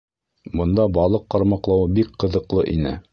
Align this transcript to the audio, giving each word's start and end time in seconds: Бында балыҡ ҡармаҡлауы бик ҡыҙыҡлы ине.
Бында 0.61 0.85
балыҡ 0.95 1.27
ҡармаҡлауы 1.35 1.91
бик 1.99 2.09
ҡыҙыҡлы 2.25 2.65
ине. 2.77 2.95